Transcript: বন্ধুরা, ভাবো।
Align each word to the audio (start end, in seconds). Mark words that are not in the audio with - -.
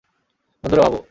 বন্ধুরা, 0.63 0.83
ভাবো। 0.83 0.99